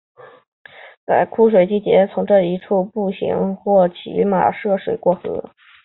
[1.05, 5.51] 在枯水季节人们可以很容易的从这一处步行或骑马涉水过河。